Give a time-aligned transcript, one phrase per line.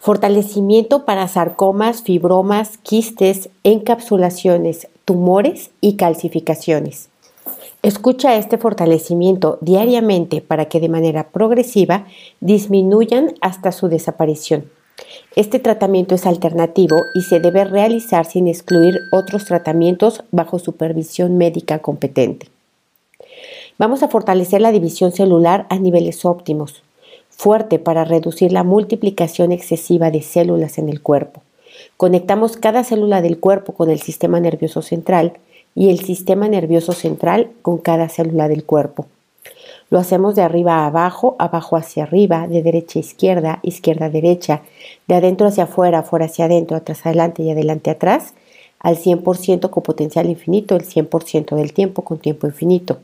[0.00, 7.10] Fortalecimiento para sarcomas, fibromas, quistes, encapsulaciones, tumores y calcificaciones.
[7.82, 12.06] Escucha este fortalecimiento diariamente para que de manera progresiva
[12.40, 14.70] disminuyan hasta su desaparición.
[15.36, 21.80] Este tratamiento es alternativo y se debe realizar sin excluir otros tratamientos bajo supervisión médica
[21.80, 22.48] competente.
[23.76, 26.82] Vamos a fortalecer la división celular a niveles óptimos
[27.40, 31.40] fuerte para reducir la multiplicación excesiva de células en el cuerpo.
[31.96, 35.38] Conectamos cada célula del cuerpo con el sistema nervioso central
[35.74, 39.06] y el sistema nervioso central con cada célula del cuerpo.
[39.88, 44.10] Lo hacemos de arriba a abajo, abajo hacia arriba, de derecha a izquierda, izquierda a
[44.10, 44.60] derecha,
[45.08, 48.34] de adentro hacia afuera, afuera hacia adentro, atrás adelante y adelante atrás,
[48.80, 52.98] al 100% con potencial infinito, el 100% del tiempo con tiempo infinito.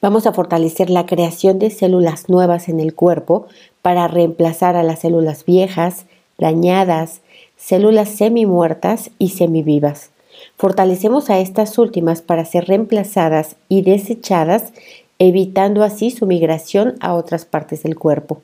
[0.00, 3.46] Vamos a fortalecer la creación de células nuevas en el cuerpo
[3.82, 6.06] para reemplazar a las células viejas,
[6.38, 7.20] dañadas,
[7.56, 10.10] células semi-muertas y semivivas.
[10.56, 14.72] Fortalecemos a estas últimas para ser reemplazadas y desechadas,
[15.18, 18.42] evitando así su migración a otras partes del cuerpo.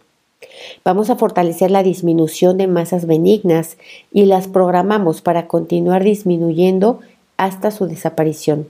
[0.84, 3.76] Vamos a fortalecer la disminución de masas benignas
[4.12, 7.00] y las programamos para continuar disminuyendo
[7.36, 8.66] hasta su desaparición.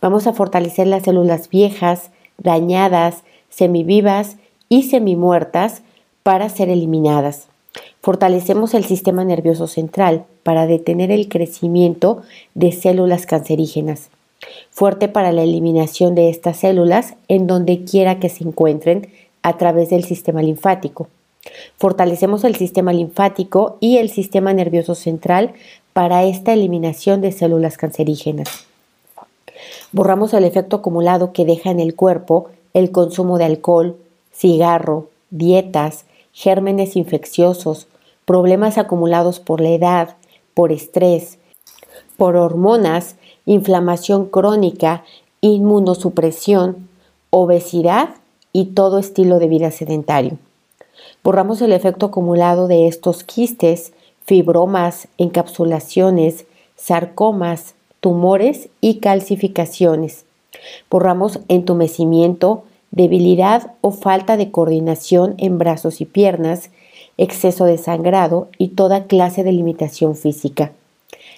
[0.00, 4.36] Vamos a fortalecer las células viejas, dañadas, semivivas
[4.68, 5.82] y semimuertas
[6.22, 7.48] para ser eliminadas.
[8.00, 12.22] Fortalecemos el sistema nervioso central para detener el crecimiento
[12.54, 14.10] de células cancerígenas.
[14.70, 19.08] Fuerte para la eliminación de estas células en donde quiera que se encuentren
[19.42, 21.08] a través del sistema linfático.
[21.76, 25.52] Fortalecemos el sistema linfático y el sistema nervioso central
[25.92, 28.69] para esta eliminación de células cancerígenas.
[29.92, 33.96] Borramos el efecto acumulado que deja en el cuerpo el consumo de alcohol,
[34.32, 37.88] cigarro, dietas, gérmenes infecciosos,
[38.24, 40.16] problemas acumulados por la edad,
[40.54, 41.38] por estrés,
[42.16, 45.02] por hormonas, inflamación crónica,
[45.40, 46.88] inmunosupresión,
[47.30, 48.10] obesidad
[48.52, 50.38] y todo estilo de vida sedentario.
[51.24, 53.92] Borramos el efecto acumulado de estos quistes,
[54.24, 56.44] fibromas, encapsulaciones,
[56.76, 60.24] sarcomas, tumores y calcificaciones.
[60.90, 66.70] Borramos entumecimiento, debilidad o falta de coordinación en brazos y piernas,
[67.18, 70.72] exceso de sangrado y toda clase de limitación física.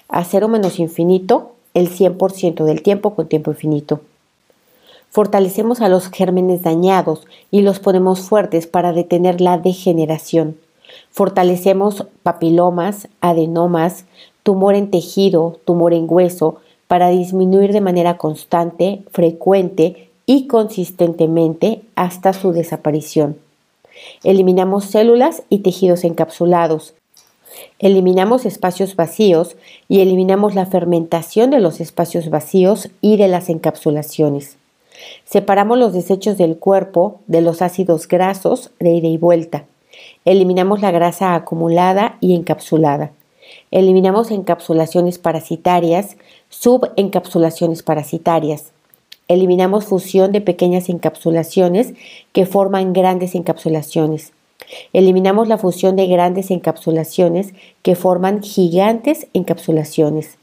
[0.08, 4.00] A cero menos infinito, el 100% del tiempo con tiempo infinito.
[5.10, 10.56] Fortalecemos a los gérmenes dañados y los ponemos fuertes para detener la degeneración.
[11.10, 14.04] Fortalecemos papilomas, adenomas,
[14.42, 16.56] tumor en tejido, tumor en hueso,
[16.88, 23.38] para disminuir de manera constante, frecuente y consistentemente hasta su desaparición.
[24.24, 26.94] Eliminamos células y tejidos encapsulados.
[27.78, 29.56] Eliminamos espacios vacíos
[29.88, 34.56] y eliminamos la fermentación de los espacios vacíos y de las encapsulaciones.
[35.24, 39.64] Separamos los desechos del cuerpo de los ácidos grasos de ida y vuelta.
[40.24, 43.12] Eliminamos la grasa acumulada y encapsulada.
[43.70, 46.16] Eliminamos encapsulaciones parasitarias,
[46.48, 48.72] subencapsulaciones parasitarias.
[49.28, 51.94] Eliminamos fusión de pequeñas encapsulaciones
[52.32, 54.32] que forman grandes encapsulaciones.
[54.92, 60.38] Eliminamos la fusión de grandes encapsulaciones que forman gigantes encapsulaciones.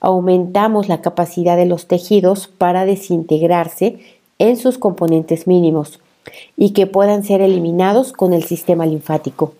[0.00, 3.98] Aumentamos la capacidad de los tejidos para desintegrarse
[4.38, 6.00] en sus componentes mínimos
[6.56, 9.54] y que puedan ser eliminados con el sistema linfático.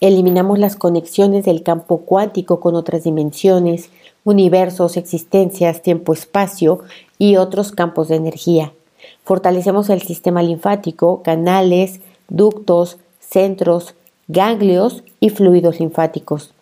[0.00, 3.90] Eliminamos las conexiones del campo cuántico con otras dimensiones,
[4.24, 6.80] universos, existencias, tiempo-espacio
[7.18, 8.72] y otros campos de energía.
[9.24, 13.94] Fortalecemos el sistema linfático, canales, ductos, centros,
[14.28, 16.52] ganglios y fluidos linfáticos.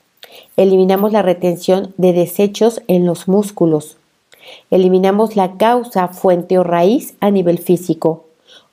[0.56, 3.96] Eliminamos la retención de desechos en los músculos.
[4.70, 8.24] Eliminamos la causa, fuente o raíz a nivel físico.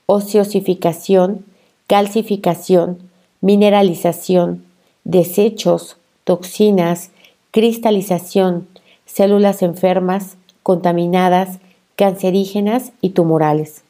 [0.06, 1.46] Ociosificación,
[1.88, 3.00] calcificación,
[3.42, 4.64] mineralización,
[5.04, 7.12] desechos, toxinas,
[7.52, 8.68] cristalización,
[9.06, 11.60] células enfermas, contaminadas,
[11.96, 13.84] cancerígenas y tumorales.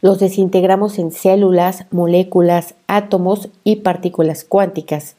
[0.00, 5.16] Los desintegramos en células, moléculas, átomos y partículas cuánticas.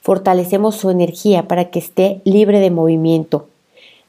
[0.00, 3.48] Fortalecemos su energía para que esté libre de movimiento.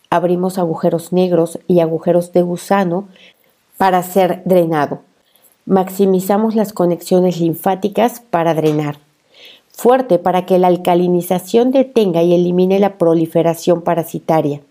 [0.10, 3.08] Abrimos agujeros negros y agujeros de gusano
[3.78, 5.02] para ser drenado.
[5.70, 8.98] Maximizamos las conexiones linfáticas para drenar.
[9.68, 14.62] Fuerte para que la alcalinización detenga y elimine la proliferación parasitaria.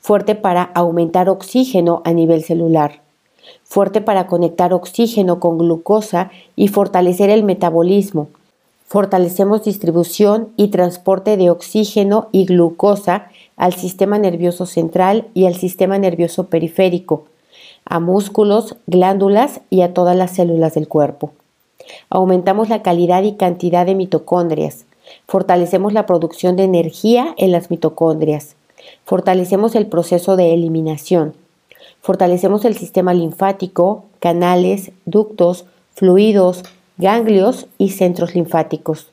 [0.00, 3.00] Fuerte para aumentar oxígeno a nivel celular.
[3.62, 8.26] Fuerte para conectar oxígeno con glucosa y fortalecer el metabolismo.
[8.88, 15.96] Fortalecemos distribución y transporte de oxígeno y glucosa al sistema nervioso central y al sistema
[15.98, 17.26] nervioso periférico,
[17.84, 21.32] a músculos, glándulas y a todas las células del cuerpo.
[22.10, 24.86] Aumentamos la calidad y cantidad de mitocondrias.
[25.26, 28.56] Fortalecemos la producción de energía en las mitocondrias.
[29.04, 31.34] Fortalecemos el proceso de eliminación.
[32.00, 36.62] Fortalecemos el sistema linfático, canales, ductos, fluidos,
[36.96, 39.08] ganglios y centros linfáticos.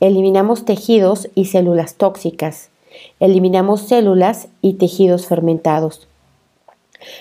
[0.00, 2.68] Eliminamos tejidos y células tóxicas.
[3.18, 6.06] Eliminamos células y tejidos fermentados.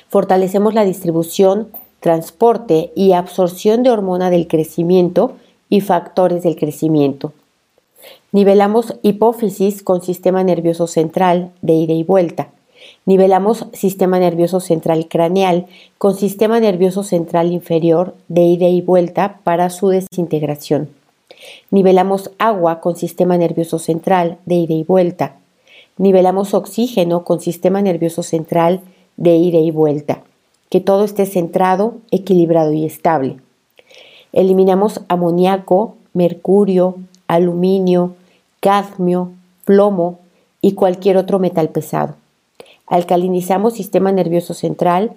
[0.10, 5.34] Fortalecemos la distribución, transporte y absorción de hormona del crecimiento
[5.70, 7.34] y factores del crecimiento.
[8.32, 12.50] Nivelamos hipófisis con sistema nervioso central de ida y vuelta.
[13.06, 15.68] Nivelamos sistema nervioso central craneal
[15.98, 20.90] con sistema nervioso central inferior de ida y vuelta para su desintegración.
[21.72, 25.38] Nivelamos agua con sistema nervioso central de ida y vuelta.
[25.98, 28.82] Nivelamos oxígeno con sistema nervioso central
[29.18, 30.24] de ida y vuelta.
[30.70, 33.38] Que todo esté centrado, equilibrado y estable.
[34.34, 36.96] Eliminamos amoníaco, mercurio,
[37.28, 38.16] aluminio,
[38.60, 39.32] cadmio,
[39.64, 40.20] plomo
[40.62, 42.16] y cualquier otro metal pesado.
[42.88, 45.14] Alcalinizamos sistema nervioso central,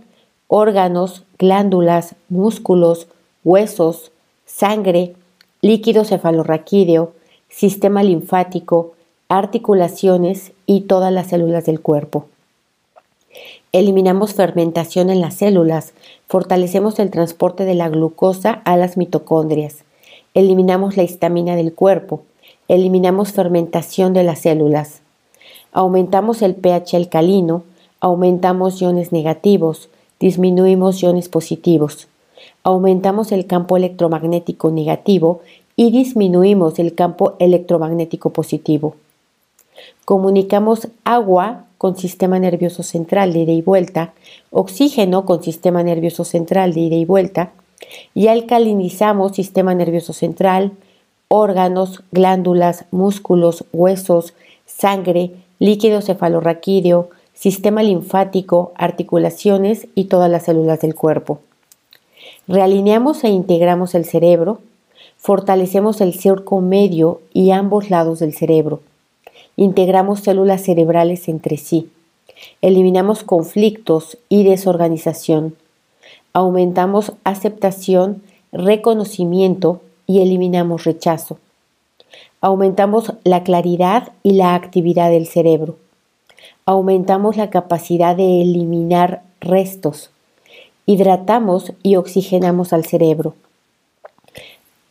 [0.47, 3.09] órganos, glándulas, músculos,
[3.45, 4.11] huesos,
[4.47, 5.15] sangre,
[5.61, 7.12] líquido cefalorraquídeo,
[7.49, 8.93] sistema linfático,
[9.29, 12.27] articulaciones y todas las células del cuerpo.
[13.73, 15.93] Eliminamos fermentación en las células,
[16.26, 19.85] fortalecemos el transporte de la glucosa a las mitocondrias,
[20.32, 22.23] eliminamos la histamina del cuerpo,
[22.69, 25.03] eliminamos fermentación de las células,
[25.73, 27.62] aumentamos el pH alcalino,
[28.00, 32.09] aumentamos iones negativos, disminuimos iones positivos,
[32.62, 35.43] aumentamos el campo electromagnético negativo
[35.76, 38.97] y disminuimos el campo electromagnético positivo.
[40.06, 44.12] Comunicamos agua con sistema nervioso central de ida y vuelta,
[44.50, 47.52] oxígeno con sistema nervioso central de ida y vuelta,
[48.14, 50.72] y alcalinizamos sistema nervioso central,
[51.28, 54.34] órganos, glándulas, músculos, huesos,
[54.66, 61.40] sangre, líquido cefalorraquídeo, sistema linfático, articulaciones y todas las células del cuerpo.
[62.48, 64.60] Realineamos e integramos el cerebro,
[65.19, 68.80] fortalecemos el surco medio y ambos lados del cerebro.
[69.60, 71.90] Integramos células cerebrales entre sí.
[72.62, 75.56] Eliminamos conflictos y desorganización.
[76.32, 78.22] Aumentamos aceptación,
[78.52, 81.38] reconocimiento y eliminamos rechazo.
[82.40, 85.75] Aumentamos la claridad y la actividad del cerebro.
[86.64, 90.11] Aumentamos la capacidad de eliminar restos.
[90.87, 93.34] Hidratamos y oxigenamos al cerebro.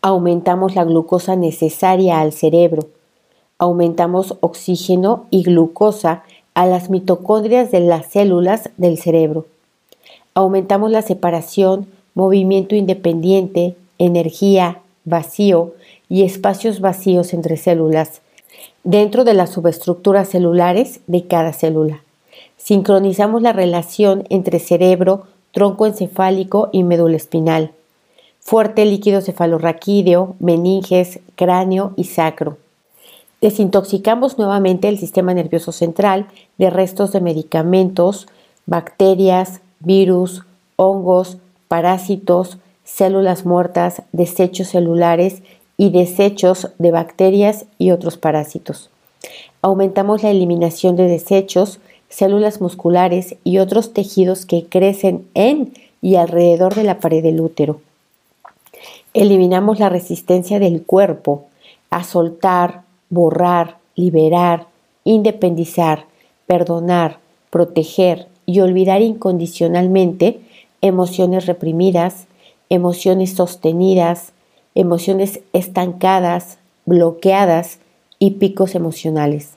[0.02, 2.97] Aumentamos la glucosa necesaria al cerebro.
[3.60, 6.24] Aumentamos oxígeno y glucosa
[6.54, 9.46] a las mitocondrias de las células del cerebro.
[10.34, 15.74] Aumentamos la separación, movimiento independiente, energía, vacío
[16.10, 18.22] y espacios vacíos entre células
[18.84, 22.02] dentro de las subestructuras celulares de cada célula.
[22.58, 27.72] Sincronizamos la relación entre cerebro, tronco encefálico y médula espinal,
[28.40, 32.58] fuerte líquido cefalorraquídeo, meninges, cráneo y sacro.
[33.48, 36.28] Desintoxicamos nuevamente el sistema nervioso central
[36.58, 38.28] de restos de medicamentos,
[38.66, 40.44] bacterias, virus,
[40.76, 41.38] hongos,
[41.70, 45.44] parásitos, células muertas, desechos celulares
[45.78, 48.90] y desechos de bacterias y otros parásitos.
[49.62, 56.76] Aumentamos la eliminación de desechos, células musculares y otros tejidos que crecen en y alrededor
[56.76, 57.80] de la pared del útero.
[59.14, 61.46] Eliminamos la resistencia del cuerpo
[61.90, 64.68] a soltar, borrar, liberar,
[65.04, 66.06] independizar,
[66.46, 70.40] perdonar, proteger y olvidar incondicionalmente
[70.82, 72.28] emociones reprimidas,
[72.70, 74.32] emociones sostenidas,
[74.76, 77.80] emociones estancadas, bloqueadas
[78.20, 79.52] y picos emocionales.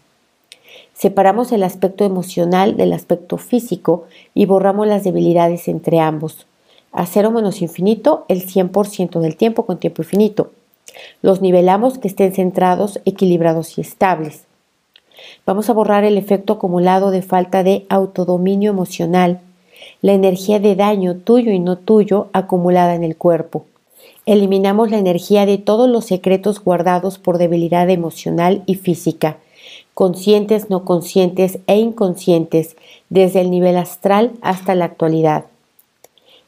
[0.94, 4.04] Separamos el aspecto emocional del aspecto físico
[4.34, 6.46] y borramos las debilidades entre ambos.
[6.92, 10.50] A cero menos infinito el 100% del tiempo con tiempo infinito.
[11.22, 14.44] Los nivelamos que estén centrados, equilibrados y estables.
[15.46, 19.40] Vamos a borrar el efecto acumulado de falta de autodominio emocional,
[20.02, 23.64] la energía de daño tuyo y no tuyo acumulada en el cuerpo.
[24.26, 29.38] Eliminamos la energía de todos los secretos guardados por debilidad emocional y física,
[29.94, 32.76] conscientes, no conscientes e inconscientes,
[33.08, 35.46] desde el nivel astral hasta la actualidad.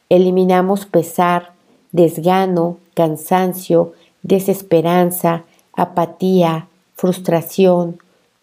[0.08, 1.52] Eliminamos pesar,
[1.90, 7.98] desgano, cansancio, desesperanza, apatía, frustración,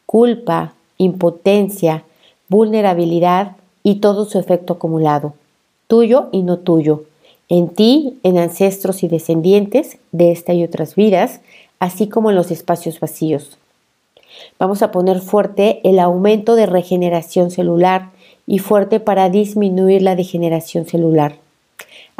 [0.06, 2.04] culpa, impotencia,
[2.50, 5.34] vulnerabilidad y todo su efecto acumulado,
[5.88, 7.04] tuyo y no tuyo,
[7.48, 11.42] en ti, en ancestros y descendientes de esta y otras vidas,
[11.80, 13.58] así como en los espacios vacíos.
[14.60, 18.12] Vamos a poner fuerte el aumento de regeneración celular
[18.46, 21.38] y fuerte para disminuir la degeneración celular.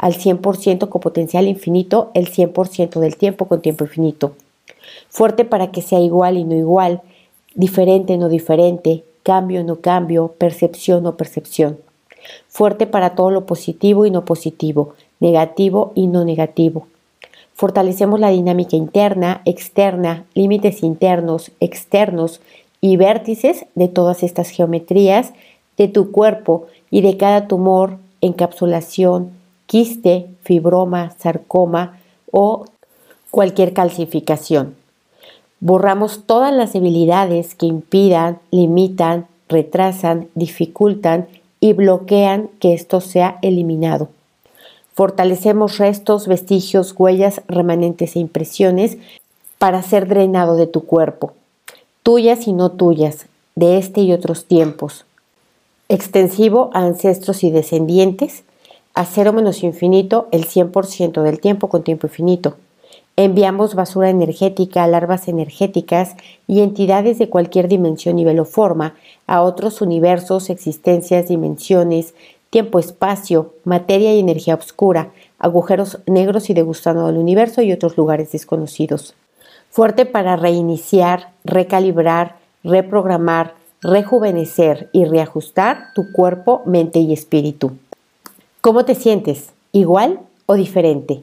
[0.00, 4.32] Al 100% con potencial infinito, el 100% del tiempo con tiempo infinito.
[5.10, 7.02] Fuerte para que sea igual y no igual,
[7.54, 11.76] diferente no diferente, cambio no cambio, percepción no percepción.
[12.48, 16.86] Fuerte para todo lo positivo y no positivo, negativo y no negativo.
[17.52, 22.40] Fortalecemos la dinámica interna, externa, límites internos, externos
[22.80, 25.34] y vértices de todas estas geometrías
[25.76, 29.38] de tu cuerpo y de cada tumor, encapsulación,
[29.70, 32.00] quiste, fibroma, sarcoma
[32.32, 32.64] o
[33.30, 34.74] cualquier calcificación.
[35.60, 41.28] Borramos todas las debilidades que impidan, limitan, retrasan, dificultan
[41.60, 44.08] y bloquean que esto sea eliminado.
[44.94, 48.98] Fortalecemos restos, vestigios, huellas, remanentes e impresiones
[49.58, 51.34] para ser drenado de tu cuerpo,
[52.02, 55.04] tuyas y no tuyas, de este y otros tiempos.
[55.88, 58.42] Extensivo a ancestros y descendientes,
[58.94, 62.56] a cero menos infinito el 100% del tiempo con tiempo infinito.
[63.16, 66.16] Enviamos basura energética, larvas energéticas
[66.46, 68.94] y entidades de cualquier dimensión, nivel o forma
[69.26, 72.14] a otros universos, existencias, dimensiones,
[72.50, 79.14] tiempo-espacio, materia y energía oscura, agujeros negros y degustando del universo y otros lugares desconocidos.
[79.70, 87.72] Fuerte para reiniciar, recalibrar, reprogramar, rejuvenecer y reajustar tu cuerpo, mente y espíritu.
[88.60, 89.54] ¿Cómo te sientes?
[89.72, 91.22] ¿Igual o diferente?